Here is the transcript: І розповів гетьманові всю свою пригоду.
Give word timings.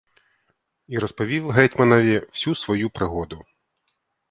І 0.87 0.99
розповів 0.99 1.49
гетьманові 1.49 2.19
всю 2.19 2.55
свою 2.55 2.89
пригоду. 2.89 3.45